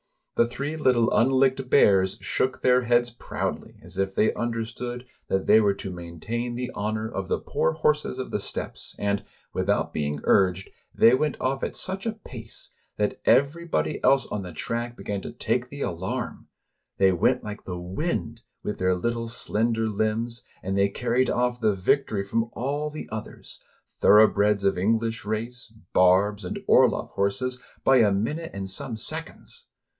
[0.33, 5.61] The three little unlicked bears shook their heads proudly, as if they understood that they
[5.61, 9.93] were to main tain the honor of the poor horse of the steppes, and, without
[9.93, 14.97] being urged, they went off at such a pace that everybody else on the track
[14.97, 16.47] began to take the alarm;
[16.97, 21.75] they went Hke the wind, with their little, slender limbs, and they carried off the
[21.75, 23.59] victory from all the others,—
[23.99, 29.67] thoroughbreds of English race, barbs, and Orloff horses,— by a minute and some seconds